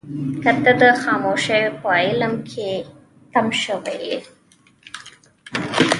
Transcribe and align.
که 0.41 0.51
ته 0.63 0.71
د 0.81 0.83
خاموشۍ 1.01 1.63
په 1.81 1.87
عالم 2.01 2.33
کې 2.49 2.69
تم 3.31 3.47
شوې 3.61 3.95
يې. 4.07 4.17